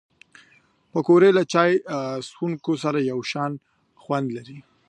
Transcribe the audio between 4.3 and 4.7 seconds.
لري